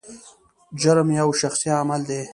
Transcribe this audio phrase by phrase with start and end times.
[0.81, 2.21] جرم یو شخصي عمل دی.